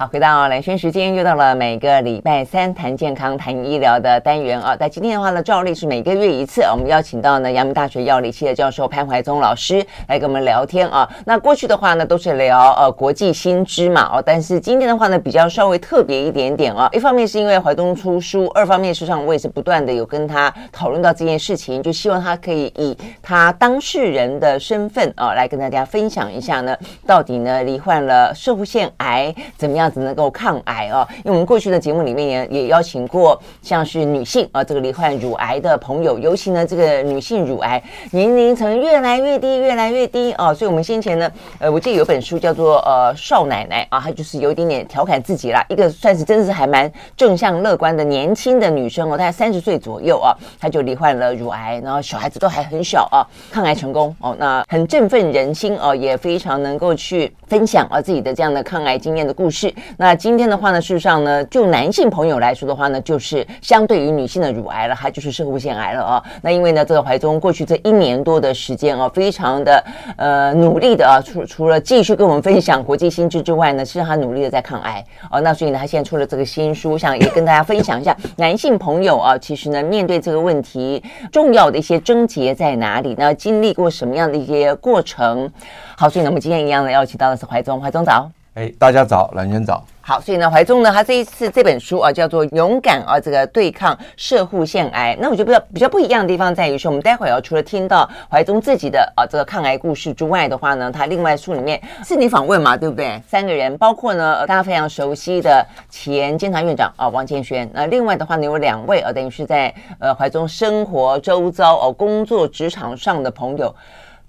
[0.00, 4.76] 好，回到兰萱时间，又到了每个礼拜三谈健康、谈医疗的单元啊。
[4.76, 11.10] 在今天的话呢，照例是每个月一次，我们邀请到呢阳明大学药理系的教授潘怀宗老师来跟我们聊天啊。
[11.26, 16.88] 那过去的话呢，都是聊呃国际新知嘛哦，但是今天的话呢，比较稍微特别一点点啊。
[16.92, 29.87] 一方面是因为怀宗出书，二方面实上我也是不断的有跟他讨论到这件事情，就希望他可以以他当事人的身份啊，来跟大家分享一下呢，到底呢罹患了摄护腺癌怎么样？
[29.88, 59.72] 只能够抗癌哦，因为我们过去的节目里面也也邀请过像是女性啊，这个罹患乳癌的朋友，尤其呢这个女性乳癌年龄层越来越低，越来越低哦，所以我们先前呢，呃，我记得有本书叫做呃少奶奶啊，她就是有一点点调侃自己啦，一个算是真的是还蛮正向乐观的年轻的女生哦，大概三十岁左右啊，她就罹患了乳癌，然后小孩子都还很小啊，抗癌成功哦，那很振奋人心哦，也非常能够去分享啊自己的这样的抗癌经验的故事。
[59.96, 66.22] 那今天的话呢，事实上呢，就男性朋友来说的话呢，就是相对于女性的乳癌了，它就是摄护腺癌了啊。
[66.42, 69.84] 那因为呢，这个怀宗过去这一年多的时间啊，非常的
[70.16, 75.40] 呃努力的啊，除除了继续跟我们分享国际新知之外呢，是让他努力的在抗癌啊。
[75.40, 83.34] 那所以呢，他现在出了这个新书，想也跟大家分享一下男性朋友啊，其实呢，面对这个问题重要的一些症结在哪里呢？
[83.34, 85.50] 经历过什么样的一些过程？
[85.96, 88.30] 好，所以呢，我们今天一样的邀请到的是怀宗，怀宗早。
[88.58, 89.84] 哎，大家早，兰萱早。
[90.00, 95.14] 好，所以呢，怀宗呢，他这一次这本书啊，叫做《勇敢啊，这个对抗摄护腺癌》。
[95.20, 103.22] 那我觉得比较比较不一样的地方在于说，我们待会儿要除了听到怀宗自己的啊这个抗癌故事之外的话呢，他另外书里面是你访问嘛，对不对？
[103.28, 107.68] 三个人，包括呢大家非常熟悉的前监察院长啊王建煊。
[107.72, 113.72] 那另外的话呢，有两位啊，等于是在呃怀宗生活周遭哦、工作职场上的朋友。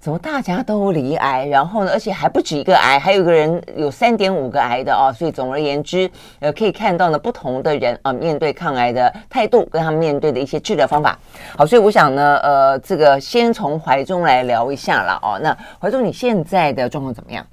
[0.00, 5.12] 怎么大家都罹癌，然后呢，而且还不止一个癌，还有一个人有三点五个癌的哦。
[5.12, 11.18] 所以总而言之，呃，可以看到呢，不同的人啊，面对抗癌的态度，跟他们面对的一些治疗方法。
[11.54, 15.38] 好，所以我想呢，呃，这个先从怀中来聊一下了哦。
[15.42, 17.46] 那怀宗，你现在的状况怎么样？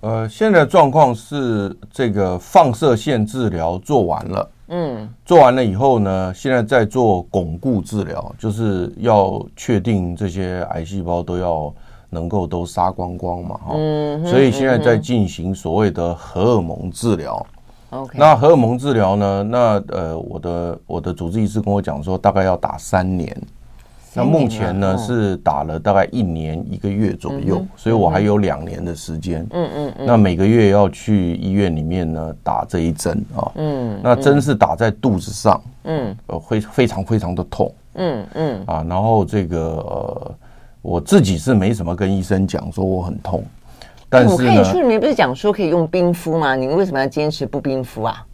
[0.00, 11.70] 呃，现在的状况是这个放射线治疗做完了，嗯，做完了以后呢，现在在做巩固治疗，就是要确定这些癌细胞都要。
[12.12, 13.74] 能够都杀光光嘛，哈，
[14.26, 17.44] 所以现在在进行所谓的荷尔蒙治疗。
[17.88, 19.42] OK，那荷尔蒙治疗呢？
[19.42, 23.34] 那呃，我的我的主治医师跟我讲说，大概要打三年。
[24.14, 29.46] 那目前呢是打了大概一年一个月左右，所以我还有两年的时间。
[29.52, 33.50] 嗯嗯，那每个月要去医院里面呢打这一针啊。
[33.54, 35.58] 嗯，那针是打在肚子上。
[35.84, 37.72] 嗯，呃，会非常非常的痛。
[37.94, 40.34] 嗯嗯，啊，然后这个呃。
[40.82, 43.44] 我自己是没什么跟医生讲说我很痛，
[44.08, 46.54] 但是呢，我看你书里面不是讲说可以用冰敷吗？
[46.56, 48.26] 你为什么要坚持不冰敷啊？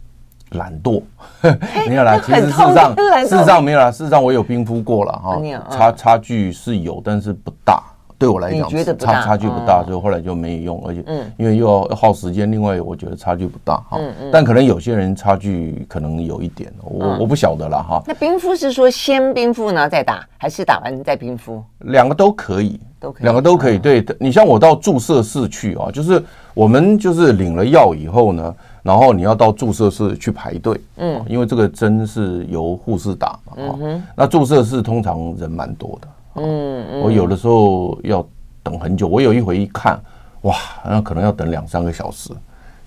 [0.53, 1.01] 懒惰，
[1.87, 2.19] 没有啦。
[2.25, 3.91] 其实事实上，事实上没有啦。
[3.91, 5.39] 事实上我有冰敷过了哈，
[5.69, 7.83] 差差距是有，但是不大。
[8.19, 11.01] 对我来讲，差差距不大，所以后来就没有用，而且
[11.37, 13.97] 因为又要耗时间，另外我觉得差距不大哈。
[14.29, 18.03] 但可能有些人差距可能有一点，我我不晓得了哈。
[18.05, 21.63] 那冰敷是说先冰敷然后再打，还是打完再冰敷？
[21.79, 23.79] 两个都可以，都可以，两个都可以。
[23.79, 26.21] 对，你像我到注射室去啊，就是
[26.53, 28.53] 我们就是领了药以后呢，
[28.83, 36.07] 然后你要到注射室去排队，嗯，因为这个针是由护士打嘛，嗯，那注射室通常人蛮多的。
[36.39, 38.25] 嗯，嗯，我有的时候要
[38.63, 39.07] 等很久。
[39.07, 39.99] 我有一回一看，
[40.41, 40.55] 哇，
[40.85, 42.29] 那可能要等两三个小时，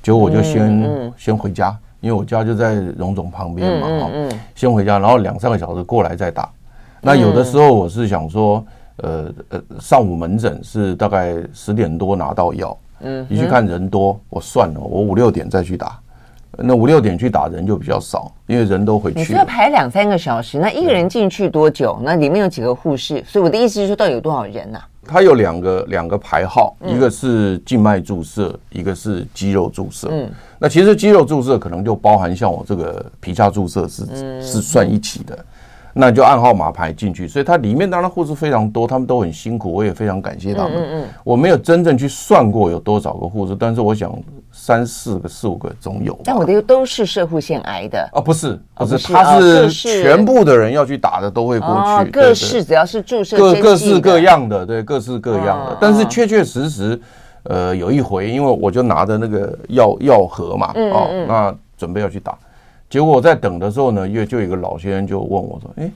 [0.02, 4.10] 结果我就先、先回家，因为我家就在荣总旁边嘛，哈、
[4.54, 6.50] 先回家，然后两三个小时过来再打。
[7.00, 8.64] 那有的时候我是想说，
[8.96, 15.98] 呃呃，上午门诊是大概十点多拿到药，嗯，一去看人多，我算了，我五六点再去打。
[16.58, 19.18] 那五六点去打人就比较少，因为人都回去。
[19.18, 21.98] 你是要排两三个小时，那一个人进去多久？
[22.02, 23.22] 那里面有几个护士？
[23.26, 24.78] 所以我的意思是说，到底有多少人呢？
[25.04, 30.08] 它有两个两个排号，一个是静脉注射，一个是肌肉注射。
[30.12, 34.04] 嗯，那其实肌肉注射可能就包含像我这个皮下注射是
[34.40, 35.38] 是算一起的。
[35.94, 40.72] 那就按号码排进去，所以它里面当然护士非常多，他们都很辛苦，我也非常感谢他们。
[40.74, 44.10] 嗯嗯，我没有真正去算过有多少个护士，但是我想
[44.64, 46.16] 三四个、四五个总有。
[46.22, 51.68] 但我的都是摄护腺癌的啊，不是，不是，他是全部的人要去打的都会过
[52.04, 55.76] 去，各式只要是注射各各式各样的，对，各式各样的。
[55.80, 57.00] 但是确确实实，
[57.42, 62.38] 呃，有一回，因为我就拿着那个药药盒嘛，哦，那准备要去打。
[62.88, 65.90] 结果我在等的时候呢，又就有一个老先生就问我说：“哎，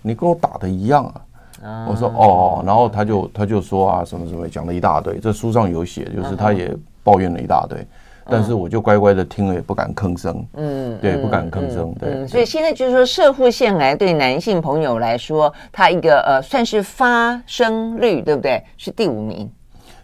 [0.00, 6.72] 你跟我打的一样啊？”我说：“哦。”然后他就他就说啊，什么什么讲了一大堆，这书上有写，就是他也
[7.02, 7.84] 抱怨了一大堆。
[8.28, 10.44] 但是我就乖乖的听了，也不敢吭声。
[10.54, 11.94] 嗯，对，不敢吭声。
[11.98, 18.62] 对，所以现在就是说，摄护腺癌对男性朋友来说，它一个呃算是发生率，对不对？
[18.76, 19.50] 是第五名。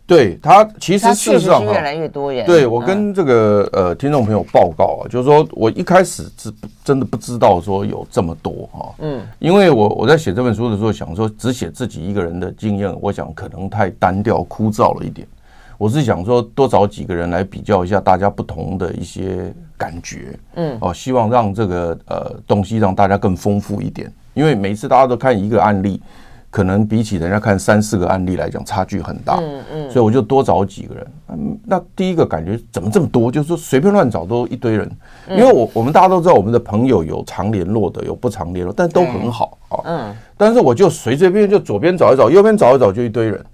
[0.07, 2.47] 对他，其实事实上越来越多人。
[2.47, 6.51] 对我跟这个呃听众朋友报告啊，就是说我一开始是
[6.83, 15.29] 真的不知道说有这么多哈，嗯，因为我我在写这本书的时候想说只写自己一个人的经验，我想可能太单调枯燥了一点。
[15.79, 26.03] 我是想说多找几个人来比较一下大家不同的一些感觉，嗯，哦，希望让这个呃东西让大家更丰富一点，因为每次大家都看一个案例。
[26.51, 29.37] 可能比起人家看三四个案例来讲，差距很大。
[29.37, 31.07] 嗯嗯，所以我就多找几个人。
[31.29, 33.31] 嗯，那第一个感觉怎么这么多？
[33.31, 34.91] 就是说随便乱找都一堆人。
[35.29, 39.77] 因为我我们大家都知道，我们的朋友有常联络的，有不常联络，但都很好啊。
[39.85, 40.17] 嗯。
[40.39, 43.45] 但是我就随随便便就左边找一找，右边找一找，就一堆人。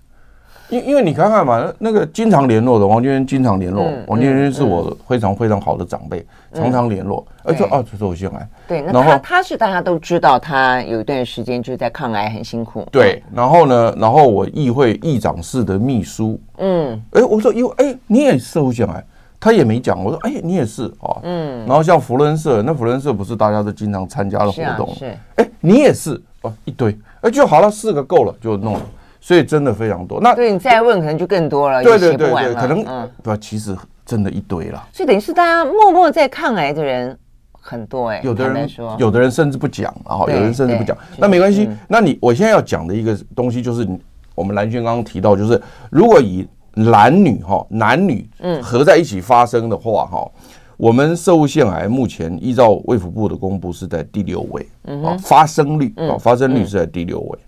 [0.70, 6.24] 因因为你看看嘛，那个经常联络的王娟娟经常联络，王娟娟是我非常非常好的长辈，
[6.54, 7.24] 常常联络。
[7.42, 8.48] 而且哦，摄护腺癌。
[8.66, 12.86] 对，那他他是大家都知道，他有一段时间就是在抗癌，很辛苦。
[12.90, 19.04] 对，然后呢，然后我议会议长室的秘书，嗯，哎，我说因为哎，你也摄护腺癌，
[19.38, 20.02] 他也没讲。
[20.02, 21.66] 我说哎，你也是啊，嗯。
[21.66, 25.14] 然后像福伦社，那福伦社不是大家都经常参加的活动，是。
[25.36, 28.80] 哎，你也是哦，一堆，哎，就好了，四个够了，就弄了。
[29.26, 33.74] 所以真的非常多，那对你再问可能就更多了，对对对对，可能嗯，对，其实
[34.04, 34.86] 真的一堆了。
[34.92, 37.18] 所以等于是大家默默在抗癌的人
[37.52, 41.70] 很多哎，有的人说，有的人甚至不讲啊，有人甚至不讲，那没关系。
[41.88, 43.88] 那你我现在要讲的一个东西就是，
[44.34, 48.62] 我们兰萱刚刚提到，就是如果以男女哈男女嗯。
[48.62, 50.30] 合在一起发生的话哈，
[50.76, 54.68] 我们摄护腺癌目前依照卫福部的公布是在第六位，
[55.02, 57.38] 啊，发生率啊发生率是在第六位。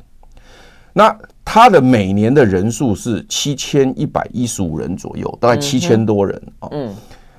[0.95, 1.15] 那
[1.49, 6.69] 它的每年的人数是七千一百一十五人左右，大概七千多人啊。
[6.73, 6.93] 嗯，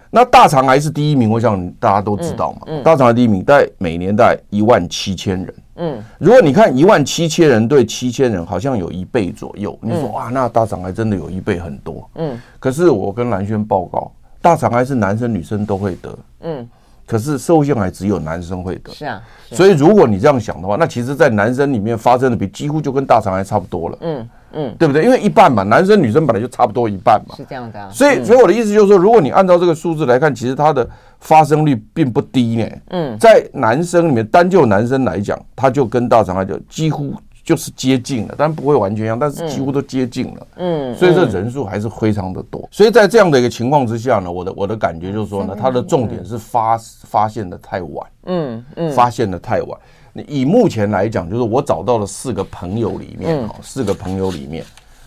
[0.09, 2.59] 那大肠癌是第一名，我想大家都知道嘛。
[2.67, 5.53] 嗯，大肠癌第一名，大概每年大概一万七千人。
[5.75, 9.77] 嗯，如果你看一万七千人对七千人，好像有一倍左右。
[9.81, 12.09] 你说哇，那大肠癌真的有一倍很多。
[12.15, 14.11] 嗯，可是我跟兰轩报告，
[14.41, 16.17] 大肠癌是男生女生都会得。
[16.41, 16.67] 嗯。
[17.07, 19.19] 可是摄护腺癌只有男生会得，是啊，
[19.53, 25.03] 所以如果你这样想的话，那其实，在男生里面发生的比几乎就跟大肠癌差不多了，嗯嗯，对不对？
[25.05, 27.89] 因为一半嘛，男生女生本来就差不多一半嘛，是这样的。
[27.91, 30.87] 所以，所以我的意思就是说，如果你按照这个数字来看，其实它的
[31.19, 32.69] 发生率并不低呢。
[32.89, 37.13] 嗯，在男生里面，单就男生来讲，他就跟大肠癌就几乎。
[37.47, 40.47] 就是接近了，但不会完全一样，但是几乎都接近了。
[40.57, 42.67] 嗯，所以这人数还是非常的多。
[42.69, 48.07] 所以在这样的一个情况之下呢，我的我的感觉就是说呢，它的重点是发发现的太晚。
[48.25, 49.79] 嗯嗯，发现的太晚。
[50.27, 54.65] 以目前来讲，就是我找到了四个朋友里面哦，四个朋友里面，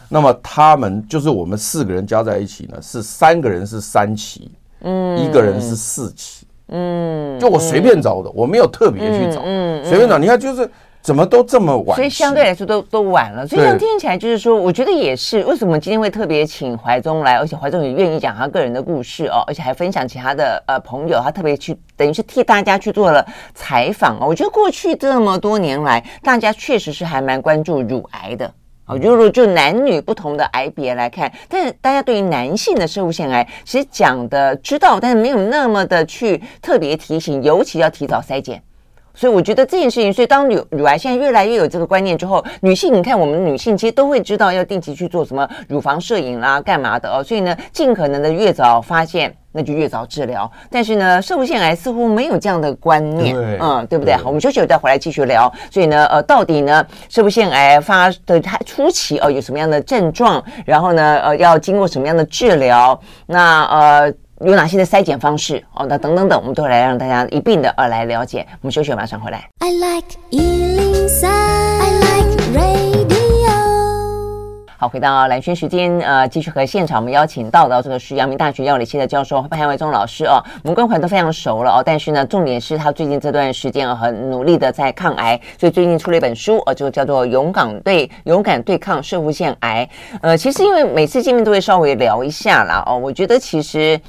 [0.08, 4.50] 那么他们就是我们四个人加在一起呢，是三个人是三期，
[4.80, 10.16] 嗯，一个人是四期，嗯，就我随便找的，我没有特别去找，嗯，随便找。
[10.16, 10.66] 你看就是。
[11.02, 11.96] 怎么都这么晚？
[11.96, 13.46] 所以相对来说都都晚了。
[13.46, 15.42] 所以这样听起来就是说，我觉得也是。
[15.44, 24.26] 为什么今天会特别请怀宗来，而且怀宗也愿意讲他个人的故事哦，而且还分享其他的呃朋友，他特别去等于是替大家去做了采访哦。
[24.28, 28.52] 我觉得过去这么多年来，大家确实是还蛮关注乳癌的。
[28.84, 38.62] 哦，如果就男女不同的癌别来看，但是大家对于男性的生物腺癌其实讲的知道，但是没有那么的去特别提醒，尤其要提早筛检。
[39.14, 47.22] 所以我觉得这件事情，所以当乳乳癌现在越来越有这个观念之后，女性你看，我们女性其实都会知道要定期去做什么乳房摄影啦，干嘛的哦。
[47.22, 50.50] 所以呢，尽可能的越早发现，那就越早治疗。
[50.70, 54.14] 但是呢，摄护腺癌似乎没有这样的观念，嗯，对不对？
[54.14, 55.52] 好，我们休息了再回来继续聊。
[55.70, 60.42] 所以呢，呃，到底呢，摄护腺癌发的它初期哦，有什么样的症状？
[60.64, 62.98] 然后呢，呃，要经过什么样的治疗？
[63.26, 64.14] 那呃。
[64.46, 65.84] 有哪些的筛检方式哦？
[65.86, 68.46] 那等等等，我们都来让大家一并的呃来了解。
[68.62, 69.46] 我们休息，马上回来。
[69.58, 73.10] I like 103, I like radio。
[74.78, 80.42] 好，回到蓝轩时间，呃，继续和现场我们邀请到的这个是阳明大学药理系的教授潘怀宗老师哦。
[80.62, 89.86] 我们跟怀都非常熟了哦，但是呢，重点是他最近这段时间很努力的在抗癌，所以最近出了一本书，呃，就叫做《勇敢对勇敢对抗摄护腺癌》。
[90.22, 94.00] 呃，其实因为每次见面都会稍微聊一下啦哦，我觉得其实。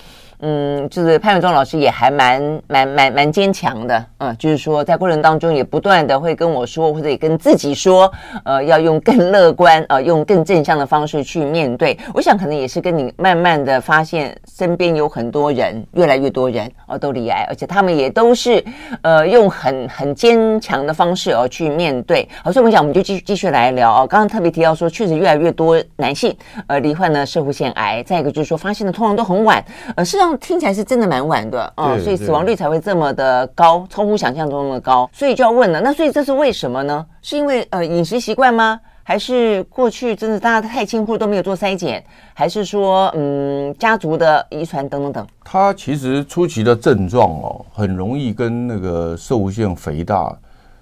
[0.43, 8.11] 嗯，就是潘永忠老师也还蛮蛮蛮蛮坚强的，嗯，就是说在过程当中也不断的会跟我说，或者也跟自己说，
[8.43, 11.95] 呃，要用更乐观，呃，用更正向的方式去面对。
[12.11, 18.63] 我想可能也是跟你慢慢的发现，身边有很多人，越来越多人哦都罹癌，而且他们也都是
[19.03, 22.27] 呃用很很坚强的方式哦去面对。
[22.43, 24.07] 好，所以我们讲，我们就继续继续来聊哦。
[24.07, 29.63] 刚刚特别提到说，确实越来越多男性呃罹患了社会腺癌，再一个就是说发现的通常都很晚，
[29.95, 30.30] 呃，事实上。
[30.31, 35.09] 样听起来是真的蛮晚的啊，对所以死亡率才会这么的高，超乎想象中的高。
[35.13, 37.05] 所以就要问了，那所以这是为什么呢？
[37.21, 38.79] 是因为呃饮食习惯吗？
[39.03, 42.01] 还是过去真的大家太轻忽都没有做筛检？
[42.33, 45.27] 还是说嗯家族的遗传等等等？
[45.43, 50.33] 它其实初期的症状哦，很容易跟那个摄护腺肥大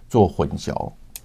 [0.08, 0.74] 做混淆。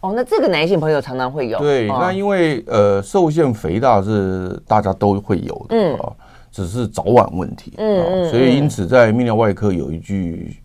[0.01, 1.59] 哦，那这个男性朋友常常会有。
[1.59, 6.13] 对，哦、那因为呃，摄护腺肥大是大家都会有的，嗯、啊，
[6.55, 10.57] 只是早晚问题，嗯、所以因此在泌尿外科有一句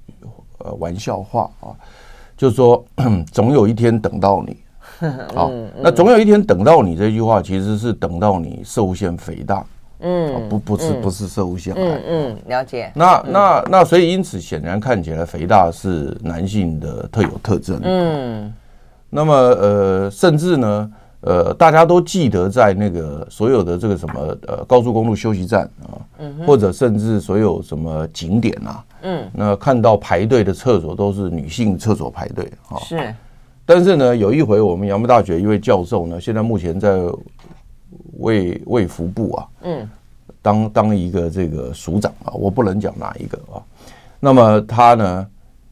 [0.60, 1.74] 呃玩笑话啊，
[2.38, 2.86] 就是说
[3.34, 4.58] 总有一天等到你，
[5.34, 9.66] 好、 啊，那总有一天等到你这句话其实是等到你摄护腺肥大，
[10.02, 12.92] 嗯，啊、不不是不是摄护腺癌，嗯嗯，了解。
[12.94, 18.54] 那那那所以因此显然看起来肥大是男性的特有特征，嗯。
[19.10, 20.92] 那么呃，甚至呢，
[21.22, 32.80] 呃，大家都记得在那个所有的这个什么呃高速公路休息站啊，嗯、或者甚至所有什么景点啊，嗯，那看到排队的厕所都是女性厕所排队啊。
[32.80, 33.14] 是。
[33.66, 36.98] 但是呢，有一回我们阳明大学一位教授呢，现在目前在
[38.18, 39.90] 卫卫福部啊，嗯，
[40.42, 43.62] 当当一个这个署长啊，我不能讲哪一个啊。
[44.20, 45.28] 那么他呢，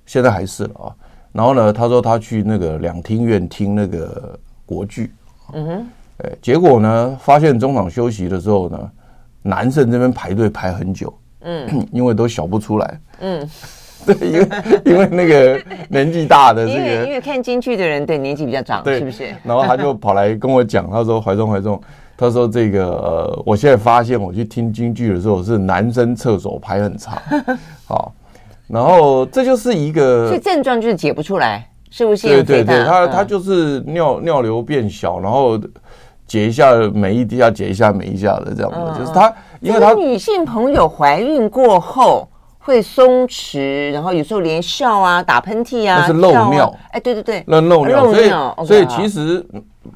[0.05, 0.95] 现在还是了啊。
[1.31, 5.11] 然后呢，他说他去那个两厅院听那个国剧，
[5.53, 5.87] 嗯哼，
[6.23, 8.91] 哎，结果呢，发现中场休息的时候呢，
[9.41, 13.49] 男生这边排队排很久，嗯， 因为都小不出来，嗯，
[14.05, 14.49] 对，因为
[14.85, 19.35] 因为那个 年纪大的这个，因为因为看京剧的人对年纪比较长，对，是不是？
[19.43, 21.79] 然后他就跑来跟我讲，他说怀中怀中，
[22.17, 27.17] 他说这个呃，我现在发现我去听京剧的时候是男生厕所排很长，
[27.85, 28.13] 好。
[28.67, 32.27] 然后这就是一个，所以症状就是解不出来，是不是？
[32.27, 35.59] 对对对，他他就是尿尿流变小，然后
[36.25, 42.27] 解一下每一滴下，解一下每一下的这样子，就是他，因为他女性朋友怀孕过后
[42.59, 48.29] 会松弛，然后有时候连笑啊、打喷嚏啊，那是漏尿，哎，对对对，那漏尿，所以
[48.67, 49.45] 所以其实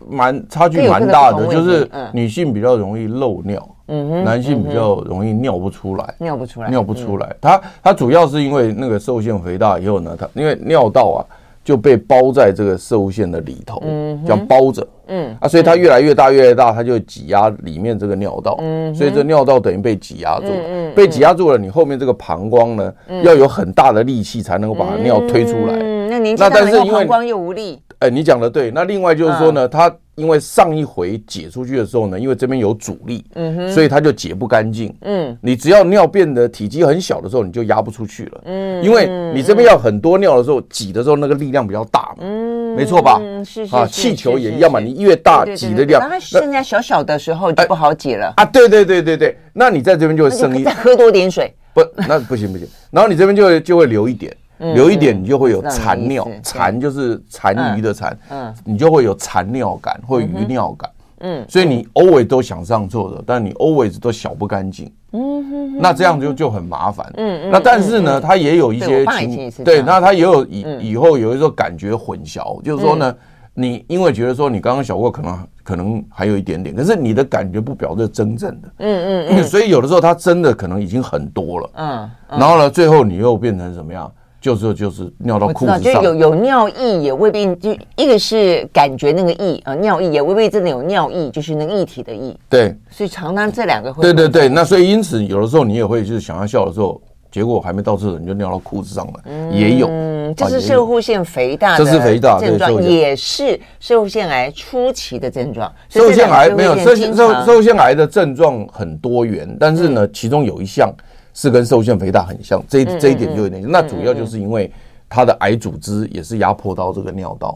[0.10, 3.68] 蛮差距蛮大的，就是女性比较容易漏尿。
[3.94, 7.36] 嗯哼，男性比较容易尿不出来，尿不出来，尿不出来。
[7.42, 11.20] 他他主要是因为那个受限肥大以后呢，他因为尿道啊
[11.64, 13.82] 就被包在这个射物线的里头，
[14.26, 15.36] 叫包着，嗯。
[15.40, 29.94] 啊，所以它越来越大，越来越大，它就挤压里面这个尿道，嗯，所以这尿道等于被挤压住了，被挤压住了，你后面这个膀胱呢要有很大的力气才能够把尿推出来，嗯，那您那但是因为膀胱又无力，哎，你讲的对，那另外就是说呢，它。
[30.22, 34.96] 因为上一回解出去的时候呢，因为这边有阻力，嗯哼，所以它就解不干净。
[35.02, 38.42] 嗯，你只要尿变得体积很小的时候，你就压不出去了。
[38.46, 42.18] 嗯，因为你这边要很多尿的时候，挤的时候那个力量比较大嘛。
[42.20, 43.20] 嗯，没错吧？
[43.20, 48.32] 嗯，是是啊，气球也一样嘛，你越大挤的量，那剩下小小的时候就不好挤了。
[48.38, 51.52] 啊，对对对对对，那你在这边就会剩一，再喝多点水。
[51.74, 52.68] 不，那不行不行。
[52.92, 54.32] 然后你这边就会就会留一点。
[54.76, 60.90] 留一点，你就会有残尿，残就是残余的残，嗯，你就会有残尿感或余尿感，
[61.22, 73.16] 嗯，所以你 always 都想上厕所，但你 always 都小不干净，嗯哼，那这样就就很麻烦，嗯，那但是呢，它也有一些情，对，那它也有以以后有一时候感觉混淆，就是说呢，
[73.54, 84.12] 你因为觉得说你刚刚小过，可能可能还有一点点，可是你的感觉不表示真正的，嗯嗯， 所以有的时候它真的可能已经很多了，嗯，然后呢，最后你又变成什么样？
[84.42, 92.36] 就是就是尿到裤子上，就有有尿意也未必，就一个是感觉那个意啊，尿意也未必真的有尿意，就是那个液体的意。
[92.50, 94.02] 对，所以常常这两个会。
[94.02, 97.00] 对对对，那所以因此有的时候你也会就是想要笑的时候，
[97.32, 99.14] 结果还没到厕所你就尿到裤子上了，
[99.52, 99.88] 也有。
[99.88, 105.72] 嗯，这是射护腺肥大的，这是肥大症状，也是射护腺癌初期的症状。
[105.88, 110.92] 射护腺癌没有摄摄摄护腺癌的症状很多元，但是呢，其中有一项。
[111.34, 113.72] 是跟摄护腺肥大很像，这这一点就有点像。
[113.72, 114.72] 那主要就是因为
[115.10, 117.54] 它的癌组织也是压迫到这个尿道，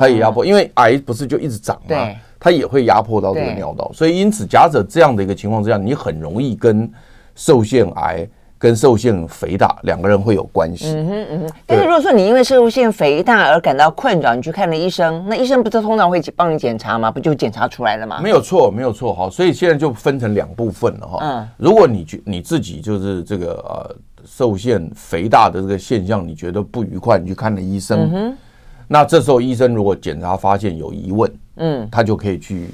[0.00, 2.08] 它也压迫，因为癌不是就一直长嘛，
[2.38, 6.90] 它也会压迫到这个尿道，所以因此假设这样的一个情况之下，你很容易跟
[7.34, 8.28] 摄护腺癌。
[8.58, 10.88] 跟摄护腺肥大两个人会有关系。
[10.88, 11.54] 嗯哼嗯哼。
[11.66, 17.10] 但是如果说你因为摄护腺肥大而感到困扰，你去看了医生，那医生不是通常会帮你检查吗？
[17.10, 18.18] 不就检查出来了吗？
[18.22, 19.12] 没有错，没有错。
[19.14, 21.18] 好，所以现在就分成两部分了哈。
[21.20, 21.48] 嗯。
[21.58, 28.00] 如果你觉你自己就是这个呃摄护腺肥大的这个现象，你觉得不愉快，你去看了医生。
[28.00, 28.36] 嗯哼。
[28.88, 32.68] 那这时候医生如果检查发现有疑问，嗯，他就可以去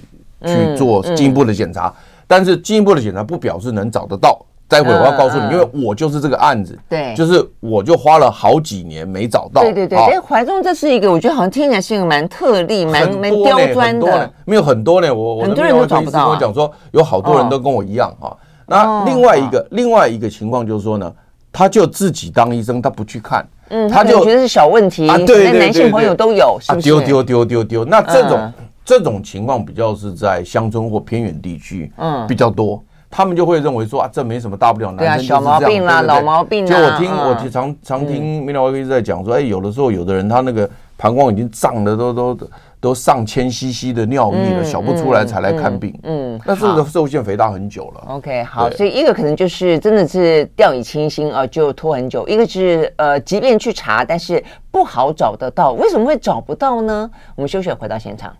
[0.44, 1.92] 去做进一步的检查。
[2.26, 4.38] 但是进一步的检查不表示能找得到。
[4.72, 9.60] 待会我要告诉你，因为我就是这个案子，对，就是我就花了好几年没找到。
[9.60, 14.32] 对对对，哎，怀中这是一个，我觉得好像听起来是一个蛮特例、蛮蛮刁钻的。
[14.46, 16.24] 没有很多呢，我我很多人都找不到。
[16.24, 18.34] 跟我讲说，有好多人都跟我一样哈。
[18.66, 21.12] 那另外一个另外一个情况就是说呢，
[21.52, 26.84] 他就自己当医生，他不去看，嗯，他就觉得是小问题啊，对，男性朋友都有，是不是？
[26.86, 28.52] 丢丢丢丢丢，那这种
[28.84, 32.82] 这种情况比较是在乡村或偏远地区，嗯，比较多。
[33.12, 36.66] 他们就会认为说啊，这没什么大不了，男生就是这样，小毛病啦，老毛病。
[36.66, 42.38] 就我听我常常听泌尿外科医生在讲说，哎，有的时候有的人他那个膀胱已经胀的都都
[42.80, 45.94] 都上千 CC 的尿液了，小不出来才来看病。
[46.04, 48.04] 嗯，那这个摄护腺肥大很久了。
[48.08, 55.72] OK，好，所以一个可能就是真的是掉以轻心啊，就拖很久；一个是呃，即便去查，但是不好找得到。
[55.72, 57.10] 为什么会找不到呢？
[57.36, 58.34] 我们休息，回到现场。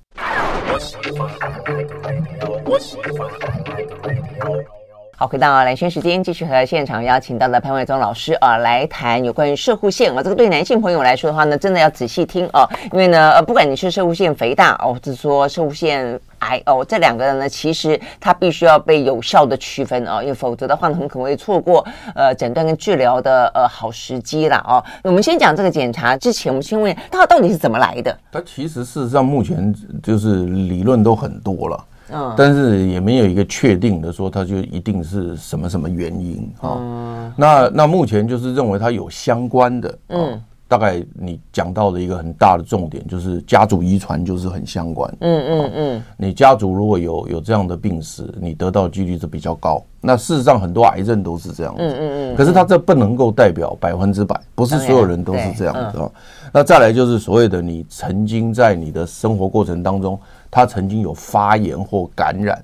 [5.15, 24.83] 好，回到蓝轩时间，继续和现场邀请到的潘伟忠老师啊来谈有关于射护腺啊，这个对男性朋友来说的话呢，真的要仔细听哦，因为呢，呃，不管你是射护腺肥大哦，或者说射护腺癌哦，这两个人呢，其实它必须要被有效的区分哦，因为否则的话呢，很可能会错过呃诊断跟治疗的呃好时机啦哦。
[25.05, 28.19] 我们先讲这个检查之前，我们先问它到底是怎么来的？
[28.33, 31.85] 它其实事实上目前就是理论都很多了。
[32.13, 36.77] 嗯，但是也没有一个确定的说，它就一定是什么什么原因啊？
[36.79, 49.83] 嗯，那那目前就是认为它有相关的，嗯，大概你讲到的一个很大的重点就是家族遗传就是很相关，嗯嗯嗯，你家族如果有有这样的病史，你得到几率是比较高。
[50.05, 56.11] 那事实上很多癌症都是这样子，嗯嗯嗯，可是它这不能够代表百分之百，不是所有人都是这样子啊。
[56.53, 60.19] 那再来就是所谓的你曾经在你的生活过程当中。
[60.53, 62.63] 他曾经有发炎或感染，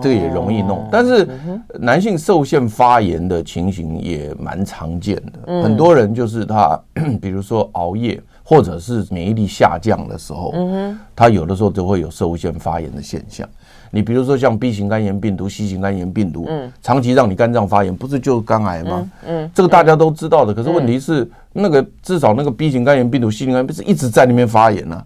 [0.00, 0.88] 这个也容易弄。
[0.90, 1.28] 但是
[1.78, 5.62] 男性受限发炎的情形也蛮常见的。
[5.62, 6.80] 很多人就是他，
[7.20, 10.52] 比如说熬夜或者是免疫力下降的时候，
[11.14, 13.46] 他有的时候都会有受限发炎的现象。
[13.94, 16.48] 你比如说像 B 型肝炎病毒、C 型肝炎病毒，
[16.82, 19.06] 长期让你肝脏发炎，不是就是肝癌吗？
[19.28, 20.54] 嗯这个大家都知道的。
[20.54, 25.04] 可是问题是，那个至少那个 B 型肝炎病毒、C 型肝炎不是一直在那边发炎呢？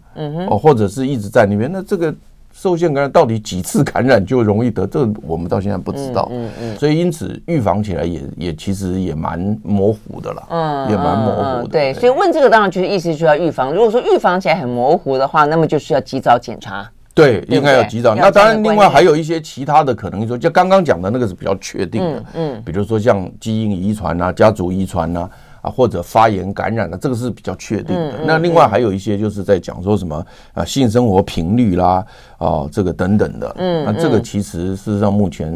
[0.49, 2.15] 哦，或者是一直在那边，那这个
[2.55, 4.87] 受限感染到底几次感染就容易得？
[4.87, 6.29] 这个我们到现在不知道。
[6.31, 11.69] 嗯嗯所以因此预防起来也也其实也蛮模糊的了，也蛮模糊的。
[11.73, 13.73] 对，所以问这个当然就是意思就要预防。
[13.75, 16.89] 如果说预防起来很模糊的话，那么就是要及早检查。
[17.17, 18.15] 对，应该要及早。
[18.15, 25.31] 那当然，另外还有一些其他的可能，说就刚刚讲的那个是比较确定的，嗯，比如说像基因遗传啊、家族遗传啊，
[25.63, 28.17] 啊或者发炎感染的，这个是比较确定的。
[28.27, 32.05] 那另外还有一些就是在讲说什么啊，性生活频率啦，
[32.37, 35.51] 啊这个等等的，嗯，那这个其实事实上目前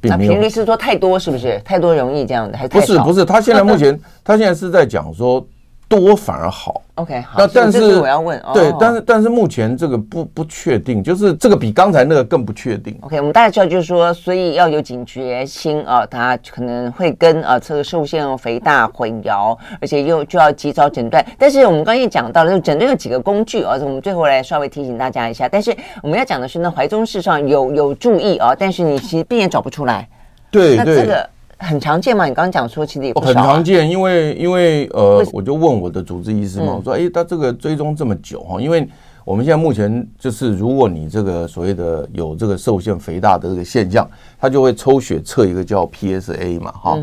[0.00, 0.32] 并没有。
[0.32, 1.60] 频率是说太多是不是？
[1.64, 2.98] 太多容易这样的，还是不是？
[2.98, 5.46] 不是，他现在 目前他现在是在讲说。
[5.88, 7.38] 多反而好，OK，好。
[7.38, 12.94] 那但是我要问，对，但是但是目前这个不不确定，就是这个比刚才那个更不确定。
[13.00, 21.24] OK，我们大家知道就是说，所以要有警觉心啊，它可能会跟啊这个摄护腺肥大混淆，而且又就要及早诊断。
[21.38, 25.48] 但是我们刚才也讲到了，就诊断有几个工具啊，我们最后来稍微提醒大家一下。
[25.48, 30.06] 但是我们要讲的是呢，怀中市上有有注意啊，但是你其实病也找不出来。
[30.50, 31.26] 对，那这个。
[31.58, 32.24] 很常见嘛？
[32.24, 38.88] 你刚刚讲说其实也不、啊、很常见，因为因为呃，我就问我的主治医师嘛，我说哎，他这个追踪这么久哈，因为
[39.24, 44.08] 我们现在目前就是如果你这个所谓的有这个受限肥大的这个现象，
[44.40, 46.98] 他就会抽血测一个叫 PSA 嘛，哈。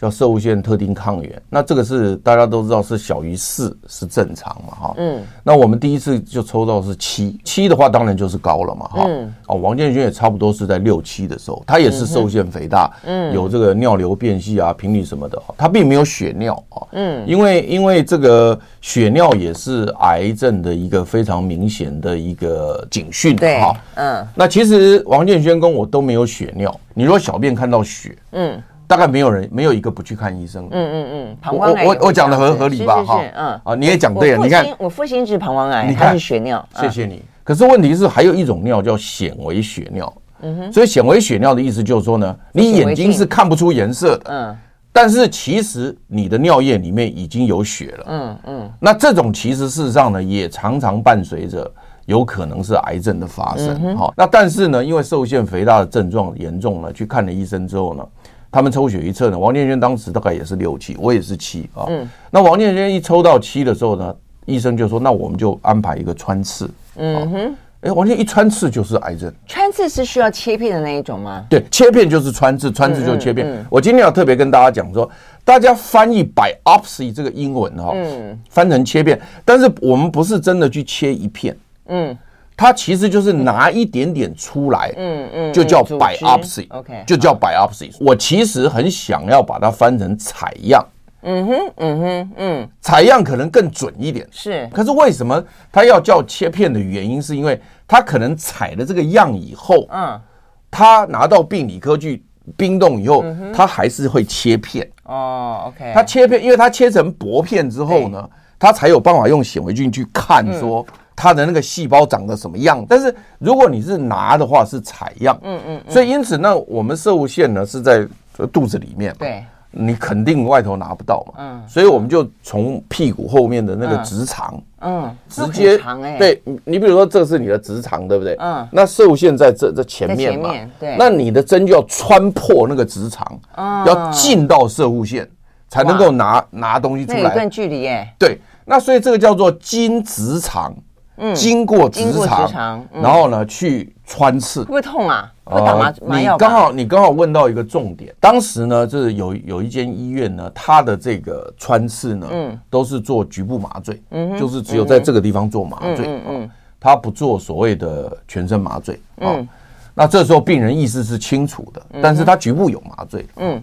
[0.00, 28.62] 叫摄护腺特定抗原，那这个是大家都知道是小于四是正常嘛，哈，嗯，那我们第一次就抽到是七，七的话当然就是高了嘛，哈，嗯，哦，王建军也差不多是在六七的时候，他也是摄护腺肥大，嗯，有这个尿流变细啊，频率什么的，他并没有血尿啊，嗯，因为因为这个血尿也是癌症的一个非常明显的一个警讯，对，哈，嗯，那其实王建轩跟我都没有血尿，你如果小便看到血，嗯。
[28.88, 30.66] 大概没有人，没有一个不去看医生。
[30.70, 33.04] 嗯嗯嗯，膀胱癌我我我讲的合合理吧？
[33.04, 34.38] 哈，嗯啊，你也讲对了。
[34.38, 36.66] 你看，我父亲是膀胱癌，你看是血尿。
[36.74, 37.22] 谢谢你。
[37.44, 40.10] 可是问题是，还有一种尿叫显微血尿。
[40.40, 40.72] 嗯哼。
[40.72, 44.32] 所以显微血尿的意思就是说呢，你眼睛是看不出颜色的。
[44.32, 44.56] 嗯。
[44.90, 48.06] 但是其实你的尿液里面已经有血了。
[48.08, 48.70] 嗯嗯。
[48.80, 51.70] 那这种其实事实上呢，也常常伴随着
[52.06, 53.96] 有可能是癌症的发生。
[53.98, 54.10] 哈。
[54.16, 58.06] 那但是呢，因为摄护腺肥大的症状严重了，去看了医生之后呢。
[58.50, 61.86] 他们抽血一测呢，王建轩当时大概也是六七，我也是七啊。
[61.88, 62.08] 嗯。
[62.30, 64.14] 那王建轩一抽到七的时候呢，
[64.46, 67.56] 医生就说：“那我们就安排一个穿刺。”嗯哼。
[67.82, 69.32] 哎，王建煊一穿刺就是癌症。
[69.46, 71.44] 穿刺是需要切片的那一种吗？
[71.48, 73.46] 对，切片就是穿刺，穿刺就是切片。
[73.46, 75.08] 嗯嗯嗯、我今天要特别跟大家讲说，
[75.44, 81.56] 大家翻译 biopsy 这个英文哈，嗯，翻成切片，但是我们不是真的去切一片，
[81.86, 82.18] 嗯，
[82.58, 87.92] 它其实就是拿一点点出来，嗯嗯，就叫 biopsy，OK，就叫 biopsy。
[88.00, 90.84] 我其实很想要把它翻成采样，
[91.22, 94.68] 嗯哼，嗯哼，嗯，采样可能更准一点，是。
[94.74, 95.40] 可是为什么
[95.70, 100.20] 它要叫切片的原因，是因为它可能采了这个样以后，嗯，
[100.68, 102.24] 它拿到病理科去
[102.56, 104.84] 冰冻以后，它还是会切片。
[105.04, 110.84] 哦，OK，它切片，因为它切成薄片之后呢，它才有办法用显微镜去看说
[111.18, 112.86] 它的那个细胞长得什么样。
[112.88, 118.06] 但是如果你是拿的话，是采样，嗯嗯，所以因此呢，我们射物线呢是在
[118.52, 119.44] 肚子里面，对。
[119.70, 125.78] 你肯定外头拿不到嘛，嗯，所以我们就从屁股后面的那个直肠，嗯，直接，
[126.18, 128.34] 对，你比如说这是你的直肠，对不对？
[128.40, 133.38] 嗯，那射物线在这这前面嘛，对，那你的针就要穿破那个直肠，
[133.86, 135.28] 要进到射护线
[135.68, 140.74] 才能够拿拿东西出来，那一段距离耶，对，那所以这个叫做经直肠，
[141.18, 145.32] 嗯，经过直肠，然后呢去穿刺，会不会痛啊？
[145.44, 146.34] 会打麻麻药？
[146.34, 148.14] 你刚好你刚好问到一个重点。
[148.20, 159.48] 当时呢，就是有有一间医院呢，它的这个穿刺呢，嗯，都是做局部麻醉，嗯，就是只有在这个地方做麻醉，嗯嗯，他不做所谓的全身麻醉，嗯，
[159.94, 163.62] 那这时候病人意识是清楚的，但是他局部有麻醉，嗯，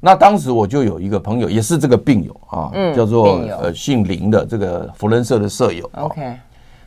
[0.00, 6.36] 那当时我就有一个朋友，也是这个病友啊，叫做呃姓林的这个福伦社的舍友，OK，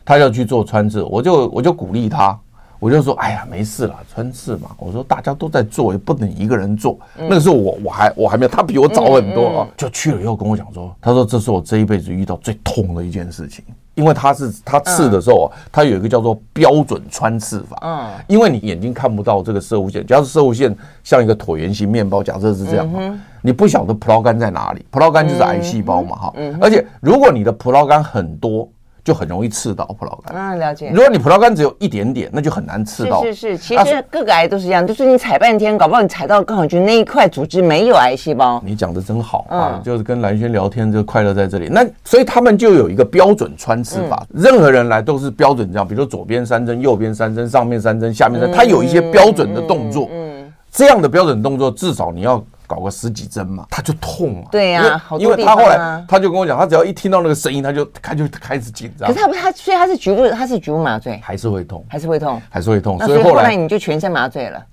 [0.04, 2.38] 他要去做穿刺，我就我就鼓励他。
[2.80, 4.68] 我就说，哎呀，没事了，穿刺嘛。
[4.76, 6.98] 我说大家都在做，也不能一个人做。
[7.16, 9.68] 那个时候我我还我还没有，他比我早很多啊。
[9.74, 13.64] 就去了以后跟我讲说，他说这是我这一辈子遇到最痛的一件事情，
[13.94, 17.78] 因为他是他刺的时候啊，他有一个叫做标准穿刺法。
[17.80, 26.34] 嗯，因为你眼睛看不到这个射物线，假如射物线像一个椭圆形面包，假设是这样嘛，你不晓得葡萄干在哪里，葡萄干就是癌细胞嘛，哈。
[26.60, 28.68] 而且如果你的葡萄干很多。
[29.04, 30.34] 就很容易刺到葡萄干。
[30.34, 30.90] 嗯，了解。
[30.92, 33.22] 如果你葡萄干只有一点点，那就很难刺到。
[33.22, 38.62] 是是是，其实各个癌都是一样，就是你踩半天，搞不好你踩到刚好就那一块组织没有癌细胞。
[38.64, 41.68] 你讲的真好啊，就是跟蓝轩聊天就快乐在这里。
[41.70, 50.08] 那所以他们就有一个标准穿刺法，任何人来都是标准这样，比如说左边三针，右边三针，上面三针，下面三针，他有一些标准的动作。
[50.10, 52.42] 嗯，这样的标准动作至少你要。
[52.66, 54.48] 搞个十几针嘛，他就痛啊。
[54.50, 59.08] 对呀，因为他后来他就跟我讲，他只要一听到那个声音，他就他就开始紧张。
[59.08, 62.98] 可是他不，他所以他是局部，他是局部麻醉，还是会痛，还是会痛，还是会痛。
[63.00, 64.64] 所以后来你就全身麻醉了。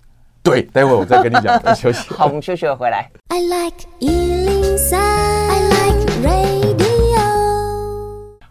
[0.43, 1.60] 对，待会我再跟你讲。
[1.75, 2.10] 休息。
[2.10, 3.08] 好，我们休息了回来。
[3.30, 3.86] I like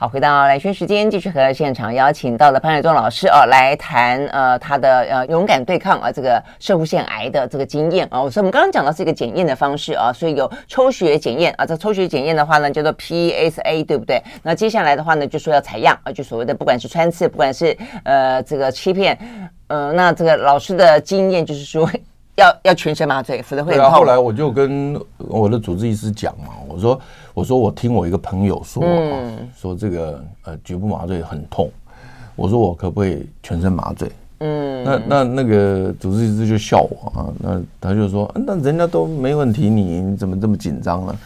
[0.00, 8.20] 好，回到兰萱时间，继续和现场邀请到了潘海忠老师哦，来谈呃他的呃勇敢对抗啊这个摄护腺癌的这个经验啊。
[8.20, 14.22] 所以我们刚刚讲到是一个检验的方式啊，所以有抽血检验啊，这抽血检验的话呢叫做 PSA 对不对？
[14.42, 19.18] 那接下来的话呢就说要采样啊，就所谓的不管是穿刺，不管是呃这个切片，
[19.66, 21.86] 呃那这个老师的经验就是说
[22.36, 23.90] 要要全身麻醉，否则会痛。
[23.90, 27.00] 后来我就跟我的主治医师讲嘛，我说。
[27.32, 28.82] 我说我听我一个朋友说，
[29.56, 31.70] 说这个呃局部麻醉很痛，
[32.34, 34.10] 我说我可不可以全身麻醉？
[34.40, 41.16] 嗯，那那那个主治医师就笑我啊，那他就说，那人家都没问题，你你怎么这么紧张呢？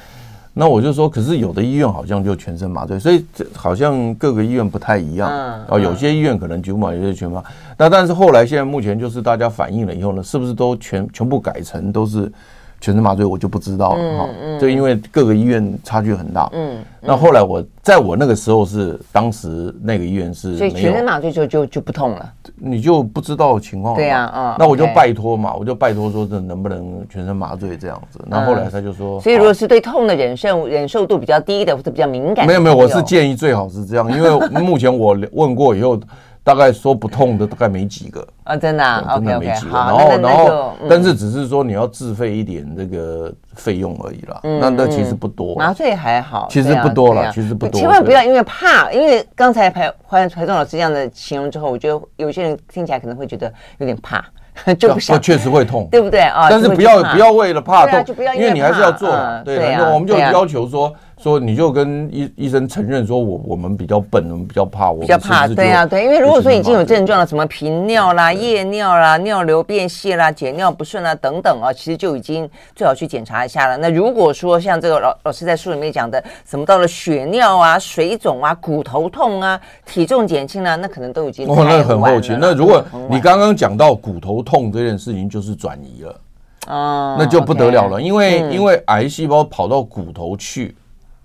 [0.54, 5.78] 那我就说，可是有的医院好像就全身麻醉，所以这好像各个医院不太一样啊。
[5.78, 7.42] 有些医院可能局部麻醉，有些全麻。
[7.76, 12.32] 那但是后来现在目前就是大家反映了以后呢，是不是都全全部改成都是？
[12.84, 14.28] 全身麻醉我就不知道了哈，
[14.60, 16.50] 就因为各个医院差距很大。
[16.52, 23.94] 嗯，那后来我在我那个时候是当时那个医院是，所以全身麻醉就就就不痛了，你就不知道情况。
[23.94, 28.22] 对呀，啊，那我就拜托嘛，我就拜托说这能不能全身麻醉这样子。
[28.26, 35.98] 那后来他就说，所以如果是对痛的忍受忍受度比较低的或者比较敏感，没有没有，我是建议最好是这样，因为目前我问过以后。
[36.44, 39.72] 大概说不痛的大概没几个啊，真的，真的没几个。
[39.72, 44.38] 然后，然后，但是只是说你要自费一点这个费用而已啦。
[44.42, 47.80] 那那其实不多，麻醉还好，其实不多了，其实不多。
[47.80, 54.22] 千万不要因为怕，因为刚才排怀怀忠老师这样的形容之后，我觉得有些人听起来可能会觉得有点怕，
[54.78, 55.18] 就不想。
[55.22, 56.48] 确实会痛，对不对啊？
[56.50, 59.08] 但是不要不要为了怕痛，因为你还是要做。
[59.46, 60.94] 对，我们就要求说。
[61.24, 73.78] 说你就跟医医生承认说，我我们比较笨，我们比较怕，我比较怕，对啊，对，因为如果说已经有症状了，什么频尿啦、夜尿啦、尿流变细啦、解尿不顺啦等等啊，其实就已经最好去检查一下了。
[73.78, 82.36] 那如果说像这个老老师在书里面讲的，什么到了血尿啊、水肿啊、骨头痛啊、体重减轻啊，那可能都已经哦，那很后期。
[82.38, 86.20] 那如果你刚刚讲到骨头痛这件事情，就是转移了，
[86.66, 90.76] 哦，那就不得了了，因为因为癌细胞跑到骨头去。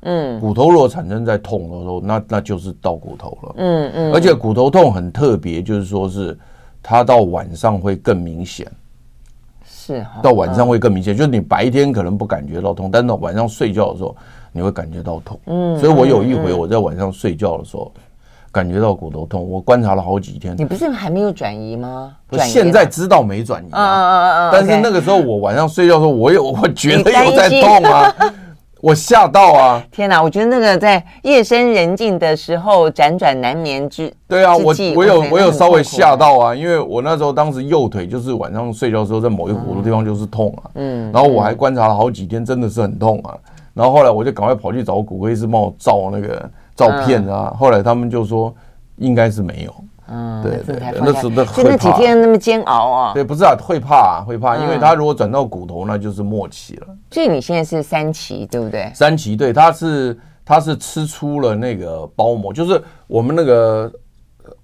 [0.02, 3.56] 嗯，骨头如果产生在痛的时候，那那就是到骨头了。
[3.58, 6.38] 嗯嗯，而且骨头痛很特别，就是说是
[6.82, 8.66] 它到晚上会更明显。
[9.68, 14.16] 是，到晚上会更明显，就是你白天可能不感觉到痛，但到晚上睡觉的时候
[14.52, 15.40] 你会感觉到痛。
[15.48, 17.92] 嗯，所以我有一回我在晚上睡觉的时候
[18.52, 20.56] 感觉到骨头痛，我观察了好几天。
[20.58, 22.16] 你不是还没有转移吗？
[22.40, 28.16] 现在知道没转移啊，但是那个时候我晚上睡觉的时候，我有我觉得有在痛啊。
[28.82, 29.84] 我吓到啊！
[29.92, 43.36] 天哪，我觉得那个在夜深人静的时候辗转难眠之对啊，我我有我有稍微吓到啊，因为我那时候当时右腿就是晚上睡觉的时候在某一个骨头地方就是痛啊，嗯，然后我还观察了好几天，真的是很痛啊，
[43.74, 48.54] 然后后来我就赶快跑去找骨科医师帮我照那个照片啊，后来他们就说
[48.98, 49.74] 应该是没有。
[50.12, 53.14] 嗯，对对，那是那就那几天那么煎熬啊。
[53.14, 56.88] 对，不是啊，会怕啊，会怕，因为他如果转到骨头，那就是末期了。
[57.12, 58.92] 所以你现在是三期，对不对？
[58.96, 63.92] 三期，对，他是他是吃出了那个包膜，就是我们那个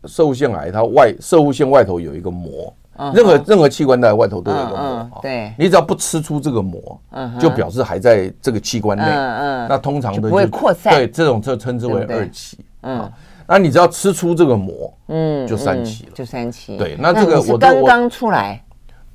[0.05, 2.73] 摄护腺癌，它外摄护腺外头有一个膜，
[3.13, 5.19] 任何任何器官在外头都有一个膜。
[5.21, 6.99] 对，你只要不吃出这个膜，
[7.39, 9.03] 就表示还在这个器官内。
[9.03, 10.93] 嗯嗯，那通常的不会扩散。
[10.95, 12.57] 对，这种就称之为二期。
[12.81, 13.11] 嗯。
[13.47, 16.77] 那你只要吃出这个膜，嗯，就三期了，就三期。
[16.77, 18.63] 对，那这个我刚刚出来，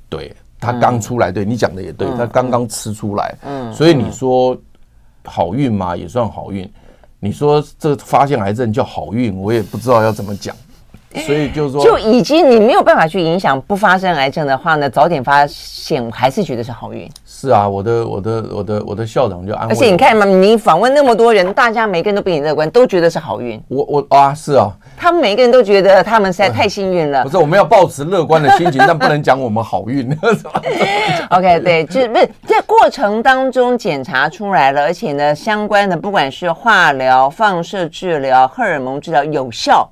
[0.07, 4.57] 对，他刚出来，对你讲的也对，他刚刚吃出来，嗯，所以你说
[5.25, 6.69] 好运嘛，也算好运。
[7.19, 10.55] 你说这发现癌症叫好运，我也不知道要怎么讲。
[11.19, 17.09] 所以就是说，就已经你没有办法去影响不发生癌症的话呢，早点发现，我还是觉得是好运。
[17.25, 19.73] 是啊，我的我的我的我的校长就安慰。
[19.73, 23.61] 而且你看嘛，你访问那么多人，大家每个人都比你乐观，都觉得是好运。
[23.67, 27.23] 我我啊，是啊，他们每个人都觉得他们实在太幸运了。
[27.23, 30.09] 不是，我们要保持乐观的心情，但不能讲我们好运。
[31.31, 39.89] OK，对，就是不是在过程当中检查出来了，而且呢，相关的不管是化疗、放射治疗、荷尔蒙治疗有效，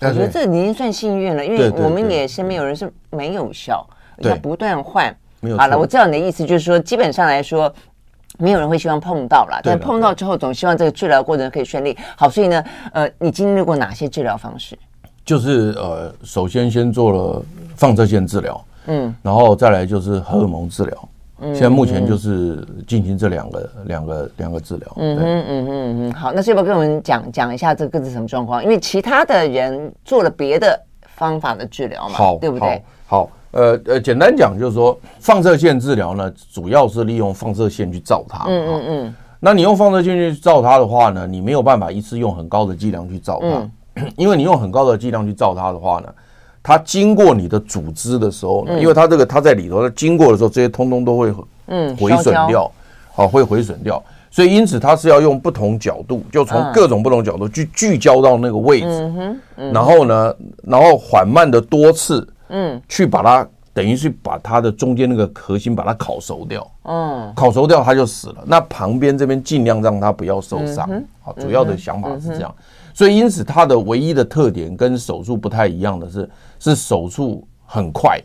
[0.00, 3.86] 我觉得这已经算幸运了，因为我们也身边有人是没有效，
[4.18, 5.14] 要不断换。
[5.56, 7.72] 好了，我知道你的意思，就是说，基本上来说，
[8.38, 11.96] 没有人会希望碰到了，但碰到之后，总希望这个治疗过程可以顺利。
[12.16, 14.78] 好，所以呢，呃，你经历过哪些治疗方式？
[15.24, 17.42] 就是呃，首先先做了
[17.76, 21.08] 放射线治疗，嗯，然后再来就是荷尔蒙治疗，
[21.40, 24.92] 嗯，现在目前就是进行这两个两个两个治疗。
[24.96, 26.12] 嗯嗯嗯嗯嗯。
[26.12, 28.62] 好，那是要不要跟我们讲讲一下这个是什么状况？
[28.62, 32.82] 因为其他的人做了别的方法的治疗嘛，好，对不对？
[33.06, 33.30] 好。
[33.50, 38.44] 呃呃，简单讲就是说，放射线治疗呢，主要是利用放射线去照它。
[38.46, 39.14] 嗯嗯嗯。
[39.40, 46.14] 那你用放射线去照它的话呢，你没有办法一次用很高的剂量去照它， 因为你用很高的剂量去照它的话呢，
[46.68, 51.32] 它经过你的组织的时候呢，因为它这个它在里头，它经过的时候，这些通通都会
[51.68, 52.70] 嗯毁损掉，
[53.10, 59.10] 好会毁损掉，所以因此它是要用不同角度，就从各种不同角度去聚焦到那个位置，
[59.72, 62.28] 然后呢，然后缓慢的多次。
[62.50, 68.36] 嗯，去把它等于是把它的中间那个核心把它烤熟掉，嗯，烤熟掉它就死了。
[68.46, 70.88] 那旁边这边尽量让它不要受伤，
[71.20, 72.54] 好，主要的想法是这样。
[72.98, 78.20] 所以因此它的唯一的特点跟手术不太一样的是，是手术很快，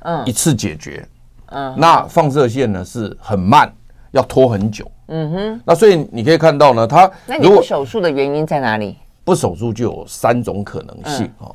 [0.00, 1.08] 嗯，一次解决，
[1.46, 3.72] 嗯，那放射线呢是很慢，
[4.10, 5.60] 要拖很久，嗯哼。
[5.64, 7.10] 那所以你可以看到呢，它
[7.40, 8.98] 如果手术的原因在哪里？
[9.24, 11.48] 不手术就有三种可能性啊。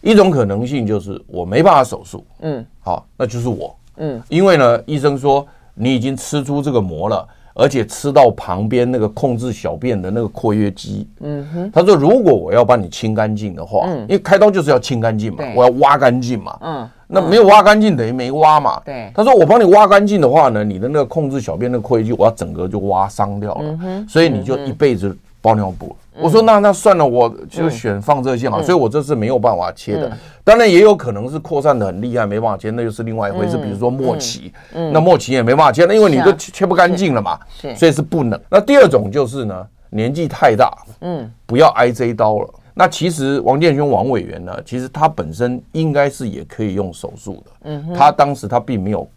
[0.00, 25.94] 一种可能性就是我没办法手术，嗯，好，那就是我，嗯，因为呢，医生说你已经吃出这个膜了，而且吃到旁边那个控制小便的那个括约肌，嗯哼，他说如果我要把你清干净的话，嗯，因为开刀就是要清干净嘛，我要挖干净嘛，嗯，那没有挖干净等于没挖嘛，对，他说我帮你挖干净的话呢，你的那个控制小便的括约肌我要整个就挖伤掉了，所以你就一辈子包尿布。
[26.18, 30.10] 我说那那算了，我就选放射线啊，所以我这是没有办法切的。
[30.42, 33.58] 当然也有可能是扩散的很厉害，没办法切，那又是另外一回事。
[33.58, 37.38] 比如说末期，那末期也没办法切，那因为你都切不干净了嘛，
[37.76, 38.40] 所以是不能。
[38.48, 42.48] 那第二种就是呢，年纪太大，嗯，不要挨这一刀了。
[42.76, 49.08] 那其实王建雄王委员呢，其实他本身应该是也可以用手术的，嗯，他当时他并没有。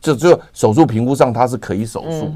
[0.00, 2.32] 就只有手术评估上，他是可以手术，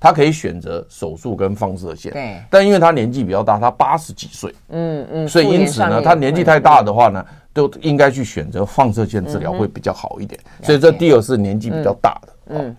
[0.00, 2.12] 他可以选择手术跟放射线。
[2.12, 10.40] 对，但因为他年纪比较大，他八十几岁，嗯嗯，所以因此呢，他年纪太大的话呢，都应该去选择放射线治疗会比较好一点。
[10.62, 12.28] 所以这第二是年纪比较大的。
[12.46, 12.76] 嗯，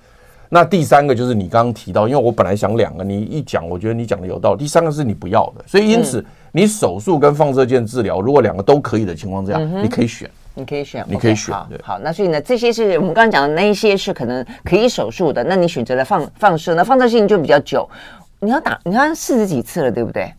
[0.50, 4.60] 那第三个就是你刚刚提到，因为我本来想两个，你一讲，我觉得你讲的有道理。
[4.60, 10.30] 第三个是你不要的，所以因此你手术跟放射线治疗，如果两个都可以的情况下，你可以选。
[10.56, 11.54] 你可以选，你可以选。
[11.54, 15.44] 好，好，那所以呢，这些是我们刚刚讲的那一些是可能可以手术的。
[15.44, 17.88] 那你选择了放放射，那放射性就比较久。
[18.40, 20.34] 你要打，你看四十几次了，对不对？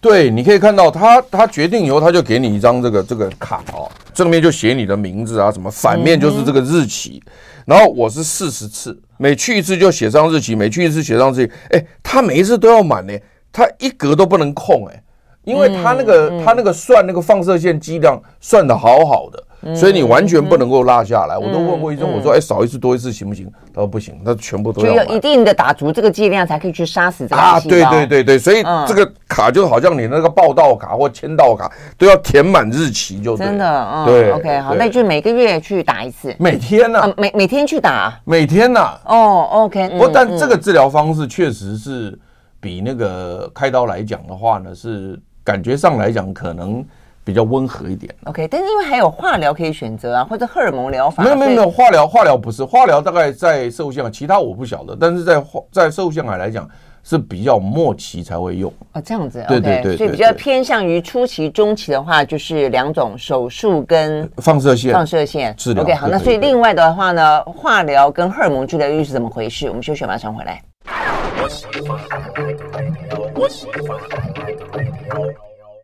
[0.00, 7.20] 对，你可以看到他他决定以后，他就给你一张这个这个卡哦，正面就写你的名字啊，什么反面就是这个日期。
[7.26, 7.32] 嗯、
[7.66, 11.52] 然后我是四十次，每去一次就写上日期，每去一次写上日期。
[11.70, 13.12] 哎，他每一次都要满呢，
[13.50, 15.02] 他一格都不能空哎，
[15.46, 19.42] 因为他那个、他那个算那个放射线剂量算的好好的。
[19.74, 23.50] 所以你完全不能够落下来，我都问过医生，我说哎，少一次多一次行不行？
[23.74, 24.92] 他说不行，他全部都要。
[24.92, 27.58] 就有一定的打足这个剂量才可以去杀死这个啊！
[27.60, 34.06] 对对对对，所以这个卡就好像你那个报道卡或签到卡都要填满日期，就真的嗯。
[34.06, 37.14] 对，OK，好，那就每个月去打一次，每天呢？
[37.16, 38.80] 每每天去打，每天呢？
[39.06, 39.88] 哦，OK。
[39.88, 42.16] 不过但这个治疗方式确实是
[42.60, 46.84] 比那个开刀来讲的话呢，是感觉上来讲可能。
[47.26, 51.24] 比较温和一点，OK，但是因为还有化疗可以选择啊，或者荷尔蒙疗法。
[51.24, 54.96] 没有没有没有，化疗化疗不是化疗，大概在摄护腺癌，其他我不晓得。
[54.96, 56.70] 但是在在摄护腺癌来讲
[57.02, 65.82] 是比较末期才会用啊，这样子，对对对，所以比较偏向于初期、中期的话，就是两种手术跟放射线放射线治疗。
[65.82, 69.66] OK，好，那所以另外的话呢，化疗跟荷尔蒙治疗又是怎么回事？
[69.68, 70.62] 我们休息，马上回来。